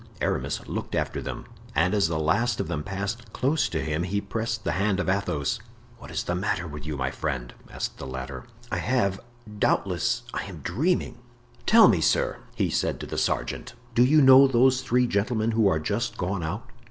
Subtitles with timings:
[0.19, 1.45] Aramis looked after them,
[1.75, 5.07] and as the last of them passed close to him he pressed the hand of
[5.07, 5.59] Athos.
[5.99, 8.45] "What is the matter with you, my friend?" asked the latter.
[8.71, 11.19] "I have—doubtless I am dreaming;
[11.67, 15.67] tell me, sir," he said to the sergeant, "do you know those three gentlemen who
[15.67, 16.67] are just gone out?"